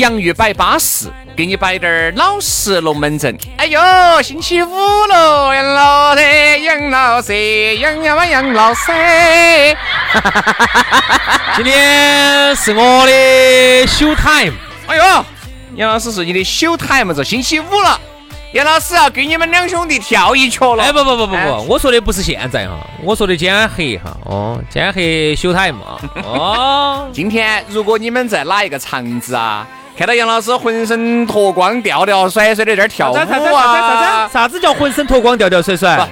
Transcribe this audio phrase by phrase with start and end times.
[0.00, 3.36] 洋芋摆巴适，给你摆点儿老实龙门阵。
[3.58, 3.78] 哎呦，
[4.22, 4.74] 星期五
[5.06, 8.90] 了，杨老师，杨老师，杨呀嘛杨老师。
[11.54, 14.54] 今天是我的 show time。
[14.86, 15.24] 哎呦，
[15.76, 18.00] 杨老师是你的 show time，这星期五了。
[18.54, 20.82] 杨老师要给你们两兄弟跳一曲了。
[20.82, 24.16] 哎，不不不不不，我说的不是现在哈，我说的今天黑哈。
[24.24, 26.00] 哦，今天黑休台嘛。
[26.24, 33.26] 哦， 今天如果你们在哪一个场子啊，看到杨老师浑身脱光、吊吊甩甩的在这跳舞啊？
[33.26, 36.08] 啥子啥子啥子叫浑身脱光、吊吊甩甩？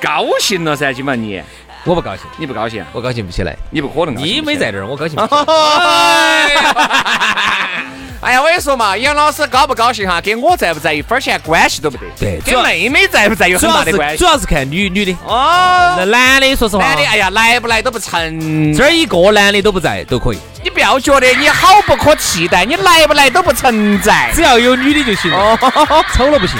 [0.00, 1.40] 高兴了噻，今晚你。
[1.84, 3.56] 我不高兴，你不高兴，我高兴不起来。
[3.70, 4.16] 你不可能。
[4.16, 5.16] 你没在这儿，我高兴。
[8.20, 12.04] 哎呀，我跟你说嘛，杨老师高不高兴哈，跟我在不在一分钱关系都不得。
[12.18, 14.16] 对，跟妹妹在不在有很大的关系。
[14.16, 15.16] 主要是看女女的。
[15.24, 15.94] 哦。
[15.96, 16.84] 那男的，说实话。
[16.84, 18.74] 男的，哎呀，来不来都不成。
[18.74, 20.38] 这儿一个男的都不在都可以。
[20.64, 24.32] 你不要觉得你好不可替代，你来不来都不存在。
[24.34, 25.38] 只要有女的就行了。
[25.38, 26.04] 哦。
[26.12, 26.56] 丑了不行。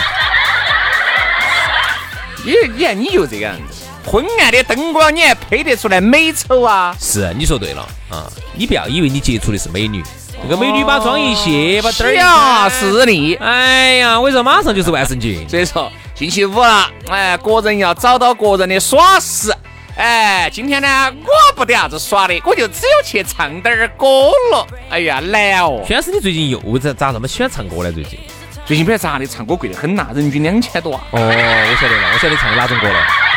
[2.44, 6.96] 你你看你就这个样子，昏暗的灯光你还配得出来美丑啊？
[7.00, 8.30] 是，你说对了啊！
[8.54, 10.04] 你不要以为你接触的是美女。
[10.42, 13.34] 这个美女把妆一卸，把灯儿一是你。
[13.34, 15.44] 哎呀，我跟你说，马上就是万圣节。
[15.48, 19.52] 所以说，星期五了，哎，个人要找到个人的耍时。
[19.96, 24.06] 哎，今天呢，我不得啥子耍的，我就只有去唱点儿歌
[24.52, 24.66] 了。
[24.88, 25.82] 哎呀，难哦。
[25.86, 27.92] 轩师，你最近又咋咋那么喜欢唱歌呢？
[27.92, 28.18] 最近？
[28.64, 31.02] 最近不晓得咋的，唱歌贵得很呐，人均两千多啊。
[31.10, 33.27] 哦，我晓得了，我晓得唱哪种歌了。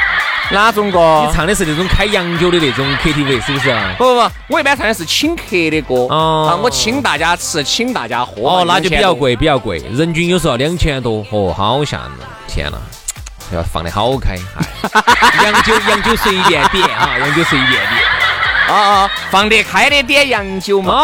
[0.51, 1.25] 哪种歌？
[1.25, 3.73] 你唱的是那种开洋酒的那种 KTV 是不是？
[3.97, 5.95] 不不不，我一般唱的是请客的歌。
[6.09, 6.49] 哦。
[6.49, 8.41] 啊，我请大家吃，请大家喝。
[8.41, 11.25] 哦，那就比较贵，比较贵，人均有时候两千多。
[11.31, 12.11] 哦，好吓人！
[12.47, 12.77] 天哪，
[13.55, 14.35] 要放的好开。
[14.93, 18.10] 哎 洋酒，洋酒随便点哈，洋酒随便点。
[18.71, 20.93] 啊啊，放得开的点洋酒嘛。
[20.93, 20.97] 哦。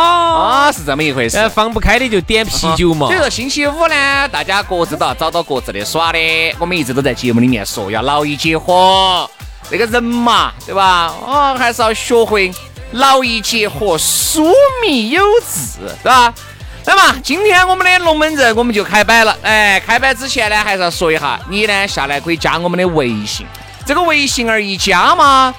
[0.49, 1.49] 啊，是这么一回事。
[1.49, 3.07] 放不开的就点啤酒嘛。
[3.07, 6.19] 所以说星期五呢，大家各自都要找到各自的耍的。
[6.59, 9.29] 我们一直都在节目里面说，要劳逸结合。
[9.69, 11.13] 这个人嘛，对吧？
[11.27, 12.49] 啊，还是要学会
[12.91, 14.49] 劳逸结合，疏
[14.81, 16.33] 密有致，对吧？
[16.85, 19.37] 那么今天我们的龙门阵我们就开摆了。
[19.41, 23.45] 哎，开摆之前呢，还是要说一下，你呢下来可以加我们的微信，
[23.85, 25.53] 这个微信而一加嘛。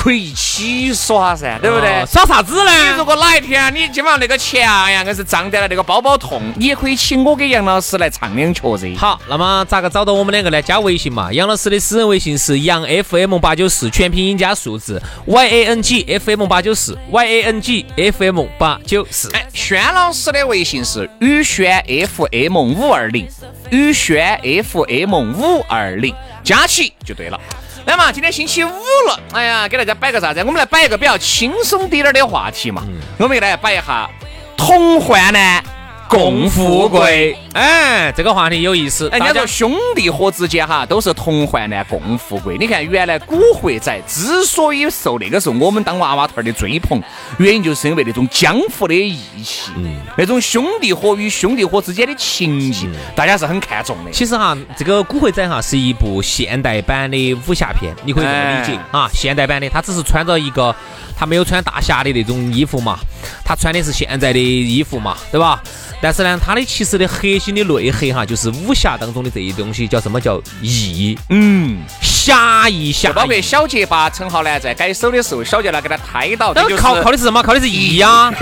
[0.00, 2.02] 可以一起耍噻，对不对？
[2.06, 2.70] 耍啥子呢？
[2.70, 8.90] 你如果哪一天你今晚那个钱呀，硬是胀得了那个包包痛，你也可以请我给杨老师来唱两曲子。
[8.96, 10.62] 好，那么咋个找到我们两个呢？
[10.62, 18.46] 加微信嘛，杨老师的私人微信是杨 FM 八九四，全拼音加数字 Y A N G F M 八九四 Y A N G F M
[18.58, 19.30] 八九四。
[19.32, 23.28] 哎，轩老师的微信是宇轩 F M 五二零，
[23.70, 27.38] 宇轩 F M 五二零，加起就对了。
[27.84, 30.40] 那么今天星期五了，哎呀，给大家摆个啥子？
[30.40, 32.82] 我们来摆一个比较轻松点点的话题嘛。
[33.18, 34.08] 我们给大家摆一下
[34.56, 35.62] 同患难。
[36.10, 39.08] 共富贵，哎，这个话题有意思。
[39.12, 42.56] 哎，人家说兄弟伙之间哈，都是同患难共富贵。
[42.58, 47.00] 你看，原来古惑仔之所以受那个时候我们当娃娃头的追捧，
[47.38, 54.10] 原因就是因为那种江湖的义气，嗯，那种兄弟伙与兄弟伙之间的情谊，大家是很看重的。
[54.10, 60.74] 其实哈，这个古惑仔哈是一部现代版的武侠片，你可以这么理解啊，现代版的，他只是穿着一个，
[61.20, 62.98] 他没有穿大侠的那种衣服嘛，
[63.44, 65.60] 他穿的是现在的衣服嘛，对吧？
[66.00, 71.18] 但是呢，他的其实的核心的内核哈，就是武侠当中的这些东西叫什么叫义？
[71.28, 73.12] 嗯，侠义侠。
[73.12, 77.42] 包括小结巴陈浩南在改手的时候，小结巴给他抬到，都靠靠的是什么？
[77.42, 78.32] 靠的是义呀，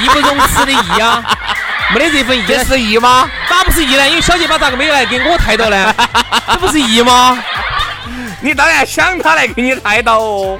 [0.00, 1.20] 义不容辞的义呀，
[1.92, 3.28] 没得这份 义，这是义吗？
[3.50, 4.08] 咋不是义呢？
[4.08, 5.92] 因为小结巴咋个没有来给我抬到呢？
[6.46, 7.42] 这不是义吗？
[8.40, 10.58] 你当然想他来给你抬到哦，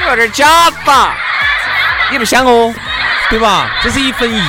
[0.00, 1.16] 你有点假吧？
[2.10, 2.74] 你不想哦，
[3.30, 3.70] 对吧？
[3.82, 4.42] 这是一份义。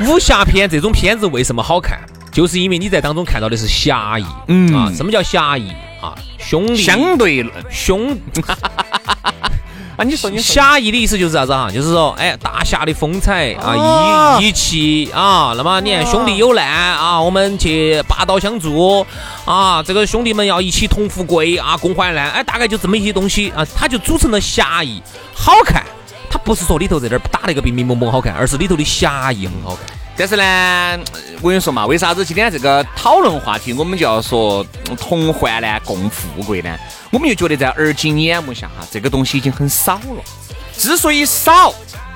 [0.00, 1.98] 武侠片这种片子为什么好看？
[2.32, 5.70] 就是因为你在当中看到的是侠义，嗯啊，什么叫侠义
[6.00, 6.14] 啊？
[6.38, 8.18] 兄弟相对论兄。
[9.96, 11.70] 啊，你说你侠义的意思就是啥子哈？
[11.70, 15.52] 就是说，哎，大侠的风采啊，义义气啊。
[15.56, 19.06] 那么你看兄弟有难啊，我们去拔刀相助
[19.44, 19.82] 啊。
[19.82, 22.30] 这个兄弟们要一起同富贵啊，共患难。
[22.30, 25.02] 哎，大概就这么一些东西啊，它就组成了侠义，
[25.34, 25.84] 好看。
[26.30, 29.94] 它不是说里头在这儿打那个兵兵猛猛好看，而是里头的侠义很好看。
[30.16, 30.98] 但是呢，
[31.40, 34.64] 我跟你说嘛，为啥子今天这个讨论话题我们就要说
[34.98, 36.76] 同患难共富贵呢？
[37.10, 40.22] 我们就觉得在而今眼目下哈，这个东西已经很少了。
[40.76, 41.74] 之所以少，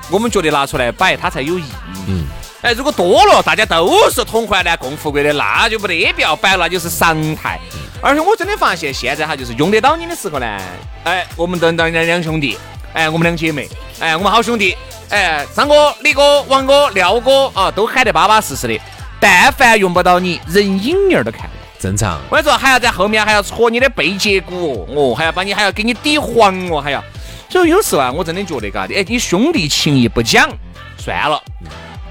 [0.09, 1.71] 我们觉得拿出来摆它才有意义。
[2.07, 2.25] 嗯。
[2.63, 7.59] 哎，如果多了，大家都是同患难共富贵的，那就没得必要摆了，那就是常态。
[8.01, 10.59] 而且我真的发现，现在哈，就是用得到你的时候呢，
[11.03, 12.57] 哎，我们等等两两兄弟，
[12.97, 14.75] 哎，我们两姐妹，哎，我们好兄弟。
[15.09, 18.81] 哎，张哥、李哥、王哥、廖哥啊，都喊得巴巴适适的。
[19.19, 21.63] 但凡用不到你，人影儿都看不到。
[21.77, 22.19] 正常。
[22.31, 27.03] 我跟你说，还要在后面还要戳你的背脊骨哦，还要把你还要给你抵黄哦，还要。
[27.51, 30.49] 所以有时候啊，我真的觉得嘎，哎，你兄弟情谊不讲
[30.97, 31.39] 算了。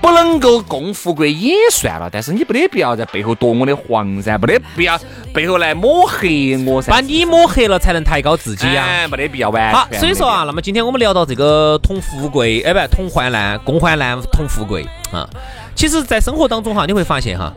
[0.07, 4.97] 不能够共富贵也算了，但是你不得必要在背后夺我的皇噻，不得必要
[5.35, 9.75] 背后来抹黑我噻，把你抹黑了才能抬高自己呀，没得必要完。
[9.75, 15.29] 好，所以说啊，那么今天我们聊到这个同富贵，哎，不，同患难，共患难，同富贵啊。
[15.75, 17.53] 其实，在生活当中哈，你会发现哈，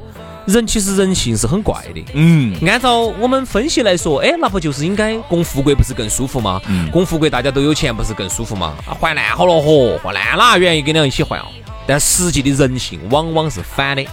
[0.48, 2.04] 人其实人性是很怪的。
[2.16, 6.60] 嗯，按照我们分析来说，哎，那不就是应该共富贵不是更舒服吗？
[6.68, 8.74] 嗯，共富贵大家都有钱不是更舒服吗？
[8.88, 11.46] 啊，患难好了嚯，患难哪愿意跟你一起患哦？
[11.90, 14.06] 但实际的人性往往是反的，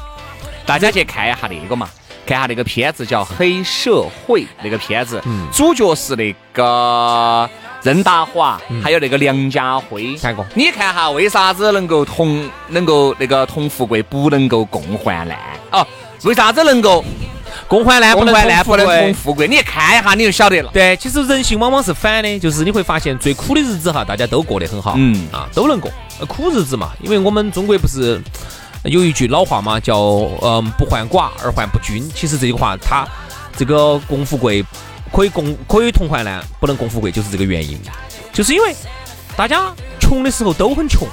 [0.64, 1.86] 大家去看一下那个嘛，
[2.24, 7.46] 看下那个片子叫《黑社会》那个片子，主角是那个
[7.82, 10.16] 任达华，还有那个梁家辉。
[10.16, 10.42] 看过？
[10.54, 15.38] 你看哈，为啥子能够同能够那个同富贵，不能够共患难？
[15.70, 15.86] 哦，
[16.22, 17.04] 为啥子能够
[17.68, 19.48] 共患难，共患难不能同富贵？
[19.48, 20.70] 你看一下你就晓得了。
[20.72, 25.90] 对，其实人性往往是反的，就是你会发现最苦的日子哈，大家都过得很好，嗯啊，都能过。
[26.28, 28.20] 苦日子嘛，因为我们中国不是
[28.84, 29.98] 有一句老话嘛，叫
[30.42, 32.08] “嗯，不患寡而患不均”。
[32.14, 33.06] 其实这句话，它
[33.56, 34.64] 这个共富贵
[35.12, 37.78] 可以共可以同患难，不能共富贵，就是这个原因。
[38.32, 38.74] 就是因为
[39.36, 41.06] 大家穷的时候都很穷，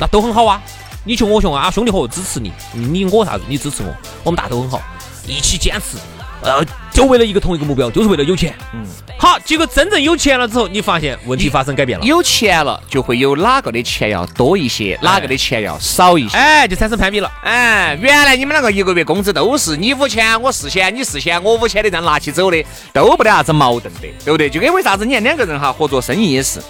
[0.00, 0.60] 那都很好啊。
[1.04, 3.44] 你穷我穷啊，兄弟伙支持你，你我啥子？
[3.46, 3.94] 你支持我，
[4.24, 4.80] 我们大家都很好，
[5.26, 5.96] 一起坚持。
[6.42, 6.62] 呃，
[6.92, 8.54] 就为了一个同一个目标，就是为了有钱。
[8.74, 8.84] 嗯，
[9.18, 12.04] 好，结果真正有钱了之后，你发现问题发生改变了。
[12.04, 17.32] 有钱了，就会有哪个的钱要多一些，哪个的钱要少一些，哎，就产生攀比了。
[17.42, 22.62] 哎，原来你们两个一个月工资都是你五千，我四千，你四千，我五千的这样拿起走的，
[22.92, 24.50] 都不得啥子矛盾的，对不对？
[24.50, 26.60] 就跟为啥子你看两个人哈合作生意也是，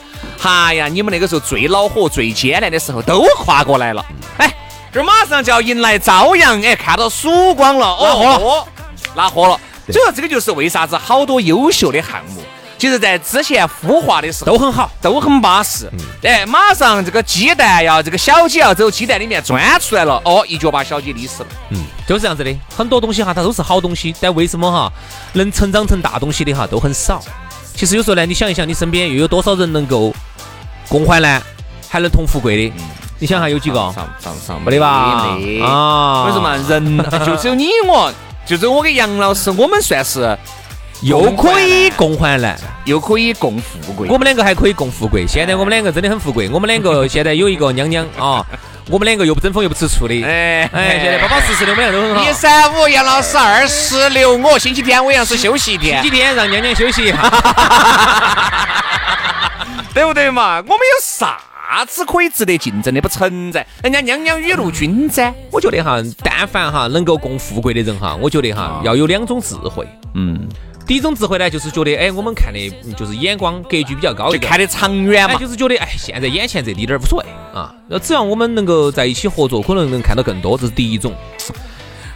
[0.42, 4.06] 哎呀，你们那个时候最恼火、最艰难的时候都跨过来了，
[4.38, 4.54] 哎，
[4.94, 8.64] 这马上就要迎来朝阳，哎，看到曙光了，哦。
[9.16, 9.58] 拿货了，
[9.90, 12.40] 所以说这个就是为啥子好多优秀的项目，
[12.78, 15.90] 其实在之前孵化的时候都很好，都很巴适。
[16.22, 21.48] 哎，马上这个鸡蛋要这个小鸡要走鸡蛋里面钻出来了，哦，一脚把小鸡踢死了。
[21.70, 22.56] 嗯，就是这样子的。
[22.76, 24.92] 很多东西哈，它都是好东西，但为什么哈
[25.32, 27.20] 能成长成大东西的哈都很少？
[27.74, 30.14] 其实有时候呢，你想一想，你身边又有多少人能够
[30.88, 31.42] 共患难，
[31.88, 32.76] 还能同富贵的？
[33.24, 33.76] 你想下有几个？
[33.76, 34.86] 上上上没得吧？
[35.64, 38.12] 啊，为什么人就只有你我？
[38.44, 40.36] 就只有我跟杨老师，我们算是
[41.00, 42.54] 又可以共患难，
[42.84, 44.10] 又可以共富贵。
[44.10, 45.24] 我们两个还可以共富贵。
[45.26, 46.50] 现在我们两个真的很富贵。
[46.50, 48.44] 我们两个现在有一个娘娘啊，
[48.90, 50.22] 我们两个又不争风又不吃醋的。
[50.22, 52.30] 哎哎，现在巴巴适适的，我们两个都很好。
[52.30, 56.02] 一三五杨老师，二四六我，星期天我杨是休息一天。
[56.02, 57.16] 星期天让娘娘休息一下，
[59.94, 60.56] 对不对嘛？
[60.56, 61.38] 我们有啥？
[61.66, 65.34] 啥子可以值得竞争的不存在，人家娘娘雨露均沾。
[65.50, 69.88] 我觉得哈，但凡哈能够共富贵的人哈，我觉得哈要有两种智慧。
[70.14, 70.46] 嗯，
[70.86, 75.36] 第一种智慧呢，就是觉得哎，我们看的就是眼光格局比较高，就看得长远嘛。
[75.36, 77.26] 就是觉得哎，现在眼前这滴点儿无所谓
[77.58, 77.74] 啊。
[77.88, 81.12] 那只要我们能够在一起合作，可能能看到更多，这是第一种。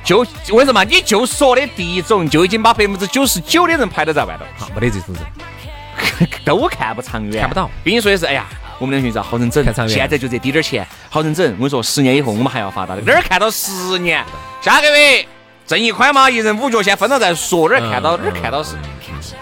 [0.04, 0.84] 就为什么？
[0.84, 4.44] 你就说的第一种，就已经把百分之九十九的人排到在外头。
[4.64, 7.68] 哈，没得这种人， 都看不长远，看不到。
[7.82, 8.46] 跟你说的是，哎呀。
[8.78, 11.44] 我们两兄弟好人整，现在就这滴点儿钱，好人整。
[11.54, 13.02] 我跟你说，十年以后我们还要发达的。
[13.02, 14.24] 哪儿看到十年？
[14.60, 15.26] 下个月
[15.66, 17.68] 挣一块嘛，一人五角先分了再说。
[17.68, 18.76] 哪儿看到哪儿看到是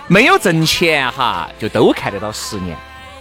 [0.09, 2.76] 没有挣钱哈，就都看得到十年。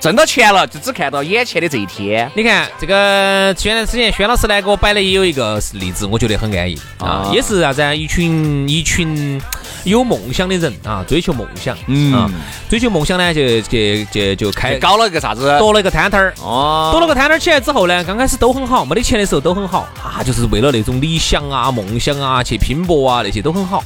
[0.06, 2.32] 挣到钱了，就只看到眼前的这一天。
[2.36, 7.92] 你看这个前段时间，轩老师呢给我摆的也有一个例子，我觉得很安逸啊，也是啥子啊？
[7.92, 9.42] 一群一群
[9.84, 12.32] 有梦想的人啊，追求梦想，嗯，
[12.70, 23.84] 追求梦想呢，就就就就开搞了一个啥子，夺了一个摊摊儿，哦，夺了个摊摊儿起来之后呢，刚开始都很好，没得钱的时候都很好啊，就是为了那种理想啊、梦想啊去拼搏啊，那些都很好。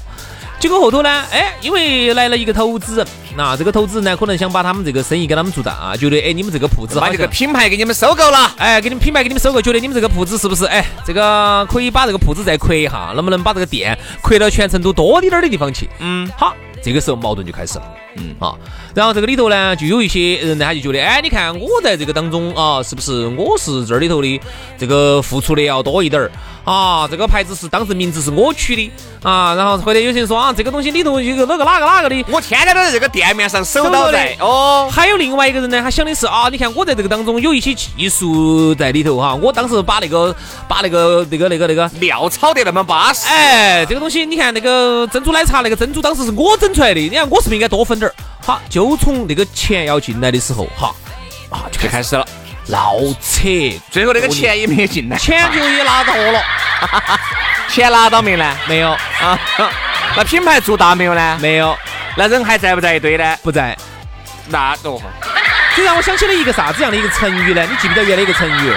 [0.60, 15.90] 结果后头呢，哎，因为来了一个投资人，那这个投资人呢，可能想把他们这个生意给他们做大啊，觉得哎，你们这个铺子把这个品牌给你们收购了，哎，给你们品牌给你们收购，觉得你们这个铺子是不是哎，这个可以把这个铺子再扩一下，能不能把这个店扩到全成都多滴点儿的地方去？
[16.00, 17.86] 嗯，好，这个时候矛盾就开始了，
[18.20, 18.54] 嗯啊，
[18.94, 24.42] 然后这个里头呢，就有一些人呢，他就觉得，哎，你看我在这个当中啊，是不是我是这里头的
[24.78, 26.32] 这个付出的要多一点儿？
[26.66, 28.92] 啊，这个牌子是当时名字是我取的
[29.24, 34.88] 啊，然后或者有些人说啊，这个东西里头有个哪个哪个哪个的，我天天都在这个店面上守到的哦。
[34.92, 40.36] 还有另外一个人呢，他想的是啊，你看我在这个当中有一些技术在里头哈，我当时把那个
[40.68, 48.16] 把那个那个那个那个料炒得那么巴适，哎，这个东西你看那个珍珠奶茶那个珍珠当时是我整出来的，你看我是不是应该多分点儿？
[48.42, 50.94] 好，就从那个钱要进来的时候哈，
[51.50, 52.26] 啊就开始了。
[52.68, 53.50] 闹扯，
[53.90, 56.44] 最后那个钱也没有进来，钱就也拿到了，
[57.68, 58.58] 钱拿到没呢？
[58.68, 59.40] 没有啊。
[60.16, 61.40] 那品牌做大没有呢？
[61.42, 61.76] 没有。
[62.16, 63.38] 那人还在不在一堆呢？
[63.42, 63.76] 不在。
[64.48, 65.06] 那多好。
[65.76, 67.66] 就让我想起了一个啥子样的一个成语呢？
[67.70, 68.74] 你记不得原来一个成语？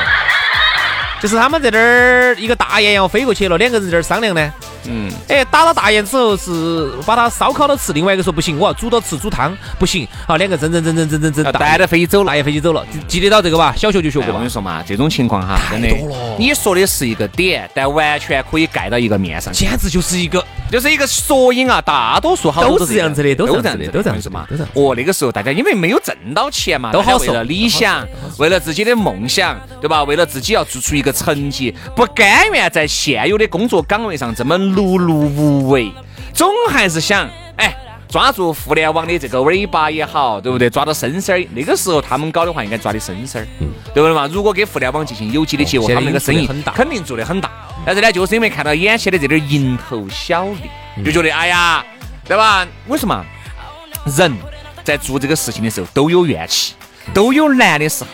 [1.20, 4.52] 就是他们在那儿一个大雁要飞过去了，两个人在那儿商量呢。
[4.86, 10.06] 嗯，哎，打了大雁之后是把它烧烤了吃，另外一个说不行，我要煮到吃煮汤，不行。
[10.26, 13.74] 好，两个争争争争争争争，带着飞机走，大雁飞机走了，记得到这个吧？
[13.76, 14.28] 小学就学过。
[14.28, 16.36] 我跟你说嘛，这种情况哈，太多了。
[16.38, 21.80] 你说的是一个点，但完全可以盖到一个面上，简直就是一个，就是一个缩影啊！
[21.80, 24.46] 大多数好多都是这样子的，都是这样子，都这样子嘛。
[24.74, 28.06] 哦，那个时候大家因为没有挣到钱嘛，都好为了理想，
[28.38, 30.02] 为了自己的梦想，对吧？
[30.04, 35.68] 为了自己要做出一个成绩，不甘愿在现有的工作岗位上这么碌碌无。
[35.68, 35.92] 为，
[36.32, 37.74] 总还是想哎，
[38.08, 40.68] 抓住互联网的这个尾巴也好，对不对？
[40.68, 41.46] 抓到生生儿。
[41.54, 43.46] 那个时候他们搞的话，应该抓的生生儿，
[43.94, 44.28] 对不对嘛？
[44.32, 47.50] 如果跟互联网进行有机的结合，他们那个生意肯定做得很大。
[47.84, 51.84] 但是呢，就是因为看到眼前的这点蝇头小利，就觉得哎呀，
[52.24, 52.66] 对吧？
[52.88, 53.24] 为什么
[54.16, 54.32] 人
[54.84, 56.74] 在做这个事情的时候都有怨气？
[57.12, 58.10] 都有难的时候，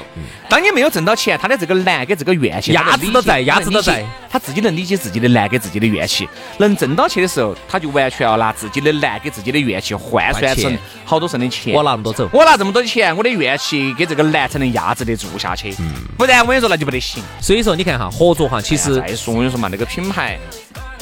[0.49, 6.29] 当你没有挣到钱，他的这个难跟这个怨气压制都在，压制都在，他自己能理解自己的难跟自己的怨气，
[6.59, 11.75] 能挣到钱的时候，他就完全要拿自己的难跟自己的怨气换算成好多剩的钱。
[11.75, 15.75] 我拿那么多走，我拿这么多的钱，我的怨气跟这个难才能压制得住下去，
[16.17, 17.23] 不然我跟你说那就不得行。
[17.41, 20.39] 所以说你看哈，合作哈，其实再说我跟你说嘛，那个品牌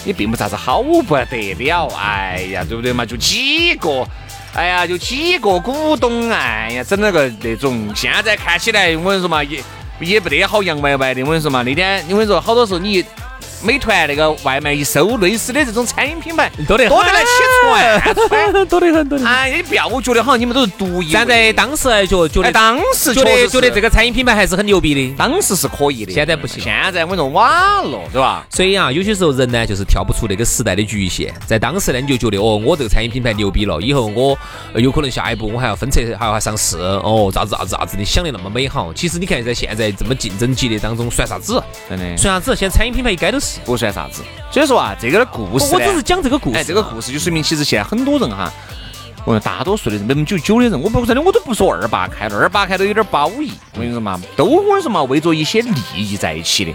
[0.04, 3.06] 也并不啥子好不得了，哎呀，对不对嘛？
[3.06, 4.06] 就几个。
[4.56, 9.62] 哎呀，就几个股东，哎呀，整了个那种，现在看起来，我跟你说嘛，也
[10.00, 11.22] 也不得好洋歪歪的。
[11.22, 13.04] 我跟你说嘛，那天我跟你说，好多时候你。
[13.66, 17.28] 美团那个外卖一收，类似的这种餐饮品牌多得多得来起
[17.62, 19.18] 船，多得很多。
[19.26, 21.10] 哎，你不要，我觉得好像你们都是独一。
[21.10, 26.12] 站在当时来觉觉得当时觉得觉得这个餐饮品牌还是很牛逼的，当时是可以的。
[26.12, 27.50] 现在不行，现在我说晚
[27.90, 28.46] 了，对吧？
[28.50, 31.34] 所以啊，有些时候人呢，就是跳不出那个时代的局限。
[31.44, 34.38] 在当时呢，你就觉得哦，我这个餐饮品牌牛逼了，以后我
[34.74, 38.92] 有可能下一步我还要分拆，还要上市哦，咋子咋子咋子，你想的那么美好。
[38.94, 41.60] 其实你看在现在这么竞争激烈当中，算啥子？
[41.88, 42.54] 真的算啥子？
[42.54, 44.22] 现在餐饮品牌一该都是不算啥子。
[44.50, 46.56] 所以说啊，这个的故事，我只是讲这个故事。
[46.58, 48.52] 哎，这个故事就说明，其实现在很多人哈，
[49.24, 53.52] 我说大多数的人，百分之九十九的人，我不真的我都不说二八开了，二八开都有点褒义。
[53.74, 56.72] 我跟你说嘛，都我跟你说嘛，为着一些利益在一起的。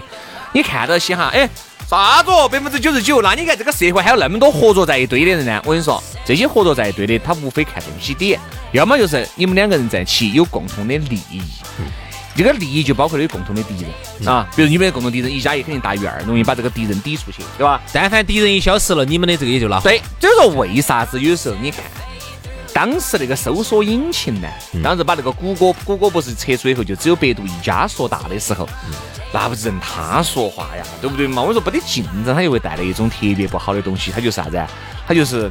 [0.52, 1.48] 你看到些哈，哎，
[1.88, 2.30] 啥子？
[2.50, 3.22] 百分之九十九？
[3.22, 5.60] 那你看这个社会还有那么多合作在一堆的人呢？
[5.64, 8.38] 我跟你说，这些合作在一堆的，他无非看东西点，
[8.72, 11.40] 要么就是你们两个人在一起有共同的利益。
[12.34, 17.80] 这个利益就包括了有共同的敌人啊，比如你们的共同敌人一加一肯定大于二，容易把这个敌人抵出去，对吧？
[17.92, 21.84] 但凡敌人一消失了，你们的这个也就拉对，就是说为啥子有时候你看，
[22.72, 24.48] 当时那个搜索引擎呢，
[24.82, 28.66] 当时把那个谷歌，谷歌不是撤出以后，就只有百度一家说大的时候，
[29.32, 31.42] 那不是任他说话呀，对不对嘛？
[31.42, 34.58] 我说没得竞争，它就会带来一种特别不好的东西，它就是啥子？
[35.06, 35.50] 它就是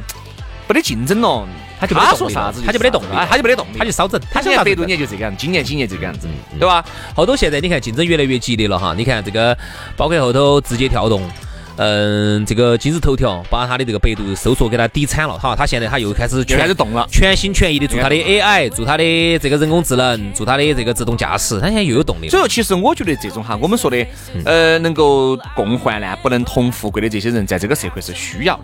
[0.68, 1.46] 没得竞争了。
[1.82, 4.20] 他就他说啥子，他就没得动力，他就没得动力，他就烧整。
[4.30, 6.84] 他现在百度年就这个样，今年今年这个样子，对吧？
[7.12, 9.56] 后头现在你看竞争越来越激烈了哈，你看这个，
[9.96, 11.28] 包括后头直接跳动，
[11.76, 22.28] 嗯，这个今日头条把他的这个百度搜索给他抵惨了哈，他现在他又开始开始动了，全心全意的做他的 AI，做他的这个人工智能，做他的这个自动驾驶，他现在又有动力。
[22.28, 24.06] 所以说，其实我觉得这种哈，我们说的
[24.44, 28.62] 呃，能够共患难不能同富贵的这些人，在这个社会是需要的。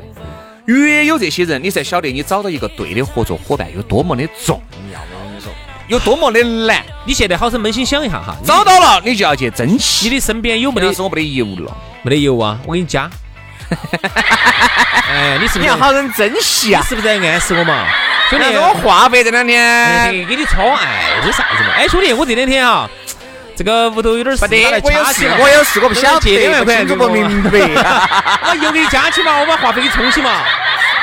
[0.69, 4.61] 越有这些人，你才晓得你找到一个对的合作伙伴有多么的重
[4.93, 5.01] 要。
[5.01, 5.51] 我跟你说，
[5.89, 6.85] 有多么的难。
[7.07, 10.11] 你现在好生扪心想一下哈，找到了你就要去珍惜。
[10.11, 10.93] 你的身边有没得？
[10.93, 13.09] 是我没得油了，没得油啊，我给你加。
[15.11, 16.83] 哎，你是不是要好生珍惜啊？
[16.83, 17.87] 你是不是在暗示我嘛？
[18.29, 21.71] 兄弟，我话费这两天给你充，哎，这啥子嘛？
[21.79, 22.87] 哎，兄弟，我这两天啊，
[23.57, 24.45] 这个屋头有点事，
[24.83, 27.51] 我有事，我有事，我不想借两万块，我不明白。
[28.51, 30.43] 我又给你加起嘛，我把话费给充起嘛，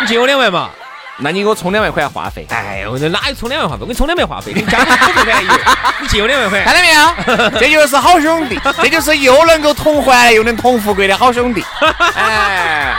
[0.02, 0.70] 你借我两万嘛。
[1.18, 2.46] 那你给我充两万块话费？
[2.50, 3.84] 哎呦，那哪有充两万话费？
[3.84, 5.54] 我给你充两万话费，给你加五百块一月，
[6.02, 7.50] 你借我两万块，看到没有？
[7.58, 11.64] 这就是好兄弟，这就是又能够同欢来又能同富贵的好兄弟。
[12.16, 12.94] 哎，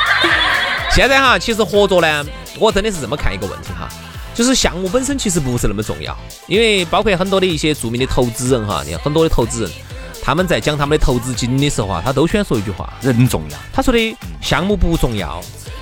[0.91, 2.25] 现在哈，其实合作呢，
[2.59, 3.87] 我真的是这么看一个问题哈，
[4.35, 9.71] 就是项目本身其实不是那么重要，因为包括很多的一些著名的投资人哈，你看很多的投资人，
[10.25, 13.59] 他们在讲他们的投资经的时候啊，他都喜欢说一句话：人重要。
[13.75, 15.39] 他说的项目不重要。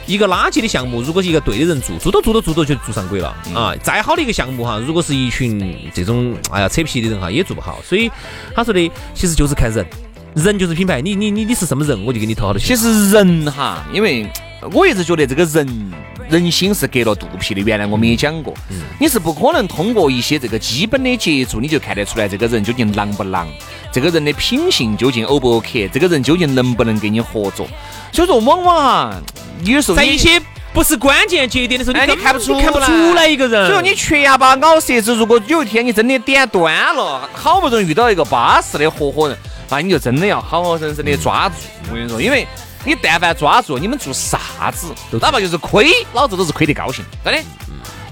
[0.06, 3.74] 一个垃圾的项目，如果是一个对的人做，做都做都做都就做上轨了啊！
[3.82, 7.78] 再好的一个项目哈，如果是一群这种哎呀扯皮的人哈，也做不好。
[7.82, 8.10] 所以
[8.54, 9.86] 他说的其实就是看人，
[10.34, 11.00] 人就是品牌。
[11.00, 12.76] 你你你你是什么人，我就给你投好多钱。
[12.76, 14.30] 其实人哈，因为
[14.72, 15.92] 我一直觉得这个人
[16.28, 17.60] 人心是隔了肚皮的。
[17.62, 18.54] 原来我们也讲过，
[19.00, 23.48] 你是不可能通过一些这个基本的接触，你就看得出来这个人究竟狼不狼，
[23.94, 27.64] 这个人的品性究竟 O 不 OK，这个人究竟能不能跟你合作。
[28.10, 29.14] 所以说，往往哈。
[29.62, 33.68] 有时候在一些不是关键节点的时候，你看不出看不出来一个人。
[33.68, 39.38] 所以说你缺牙巴咬舌子，如果有一天你真的点端了，好不容易遇到一个巴适的合伙人，
[39.70, 41.54] 那你就真的要好好生生的抓住。
[41.88, 42.44] 我跟你说，因为
[42.84, 44.88] 你但凡抓住，你们做啥子，
[45.20, 47.40] 哪怕就是亏，老子都是亏得高兴，真的。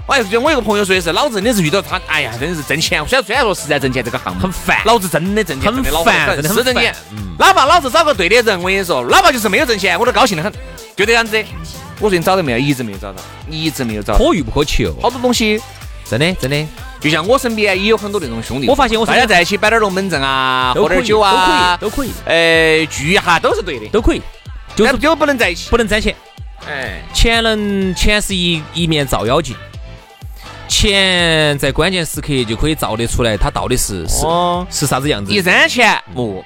[0.05, 3.01] 我还是我一个朋友说的是，老子真的是遇到他，哎呀，真的是挣钱。
[3.07, 6.93] 虽然虽然说是在挣钱这个项目很烦，老子真的挣钱，很烦，是挣钱。
[7.39, 10.51] 哪怕老子找个对的人，我跟你说，哪怕就是没有挣钱，我都高兴得很，
[10.95, 11.41] 就这样子。
[11.99, 12.57] 我最近找到没有？
[12.57, 14.17] 一直没有找到，一直没有找。
[14.17, 15.61] 可遇不可求，好多东西，
[16.03, 16.65] 真的真的。
[16.99, 22.81] 就像我身边也有很多那种兄弟，我发现我大家在一起摆点龙门阵啊，喝点酒啊，都可以，都可以。
[22.81, 24.21] 哎，聚一下都是对的，都可以。
[24.75, 26.13] 就是就不能在一起，不能沾钱。
[26.67, 29.55] 哎，钱能钱是一一面照妖镜。
[30.73, 34.25] 钱在关键时刻就可以照得出来，它到底是是
[34.71, 35.31] 是啥子样子？
[35.31, 36.43] 一沾钱，哦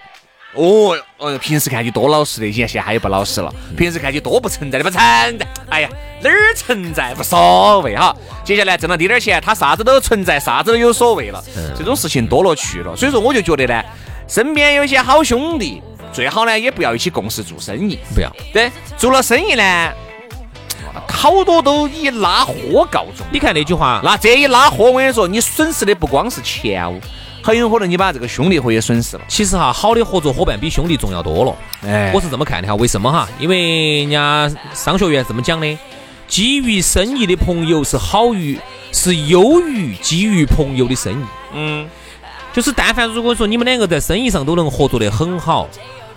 [0.54, 3.52] 哦哦，平时看起多老实的，现现在也不老实了。
[3.78, 5.00] 平时看起多不存在的，不存
[5.40, 5.48] 在。
[5.70, 5.90] 哎呀，
[6.22, 8.14] 哪儿存在无所谓哈。
[8.44, 11.42] 接下来挣了滴点钱，他啥子都存在，啥子都有所谓了。
[11.78, 13.82] 这种事情多了去了，所以说我就觉得呢，
[14.28, 18.30] 身边有一些好兄弟，最好呢也不要一起共事做生意，不要。
[18.52, 19.64] 对，做了生意呢。
[21.08, 23.26] 好多都以拉货告终。
[23.32, 26.94] 你看那句话，那这一拉货，我跟你说，你损失的不光是钱哦，
[27.42, 29.24] 很有可能你把这个兄弟伙也损失了。
[29.28, 31.56] 其实哈，好的合作伙伴比兄弟重要多了。
[31.84, 32.76] 哎，我是这么看的哈。
[32.76, 33.28] 为什么哈？
[33.40, 35.78] 因为人家商学院这么讲的，
[36.28, 38.60] 基于生意的朋友是好于，
[38.92, 41.26] 是优于基于朋友的生意。
[41.54, 41.88] 嗯，
[42.54, 45.68] 就是但凡如果说你们两个在生意上都能合作得很好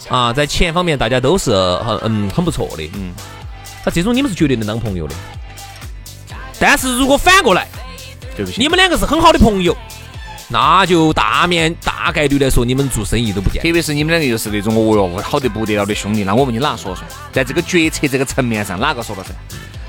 [0.09, 2.91] 啊，在钱方面大家都是很嗯很不错的。
[2.95, 3.15] 嗯。
[3.85, 5.15] 那这种你们是绝对能当朋友的，
[6.59, 7.67] 但是如果反过来，
[8.37, 9.75] 对不起，你们两个是很好的朋友，
[10.49, 13.63] 那就大面大概率来说，你们做生意都不见。
[13.63, 17.09] 特别是你们两个又是那种哦哟好得不得了的兄弟，那我问你哪说算？
[17.33, 19.35] 在这个决策这个层面上，哪个说了算？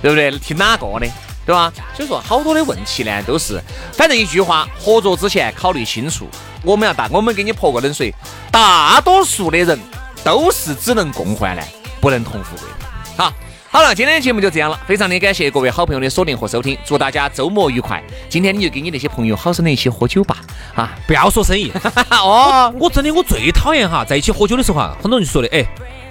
[0.02, 0.32] 对不对？
[0.40, 1.08] 听哪个的？
[1.46, 1.74] 对吧？
[1.96, 6.30] 所以说好多的问题呢，都是反正一句话，合作之前考虑清楚。
[6.64, 8.14] 我们要大，我们给你泼个冷水，
[8.52, 9.78] 大多数的人
[10.24, 11.68] 都是只能共患难，
[12.00, 13.24] 不能同富贵的。
[13.24, 13.34] 好。
[13.74, 18.04] 好了，今天的节目就这样了，非常的感谢各位好朋友的锁定和收听，祝大家周末愉快。
[18.28, 20.36] 今天你就跟你那些朋友好生的一起喝酒吧，
[20.76, 21.72] 啊，不要说生意
[22.12, 25.66] 哦，我真的我最讨厌哈，在一起喝酒的时候哈，很多人就说的，哎，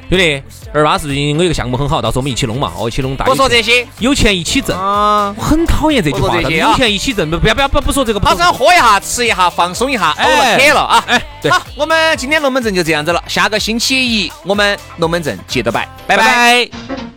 [0.08, 0.42] 兄弟，
[0.72, 3.26] 二八是最近我有个项目很好，到时候我们一起弄嘛，哦，一起弄大。
[3.26, 5.34] 不说这些，有钱一起挣啊。
[5.36, 8.20] 我很讨厌这句话，有钱一起挣，不要不要不不说这个。
[8.20, 11.04] 好生喝一下，吃一下，放松一下，偶了啊。
[11.06, 11.50] 哎，对。
[11.50, 16.24] 好，我们今天龙门阵就这样子了，下个星期一我们龙门阵接着摆，拜拜。
[16.24, 17.09] Playboy bunny.